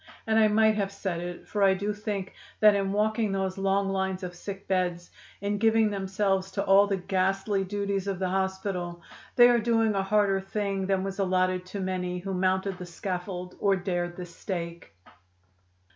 [0.25, 3.87] And I might have said it, for I do think that in walking those long
[3.89, 9.03] lines of sick beds, in giving themselves to all the ghastly duties of the hospital,
[9.35, 13.53] they are doing a harder thing than was allotted to many who mounted the scaffold
[13.59, 14.91] or dared the stake."